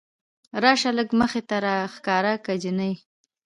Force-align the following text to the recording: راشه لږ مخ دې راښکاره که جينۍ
راشه 0.63 0.91
لږ 0.97 1.09
مخ 1.19 1.31
دې 1.49 1.57
راښکاره 1.65 2.33
که 2.45 2.53
جينۍ 2.61 2.93